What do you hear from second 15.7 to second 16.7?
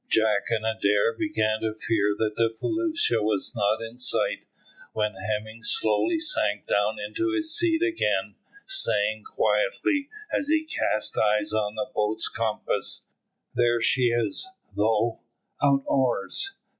oars.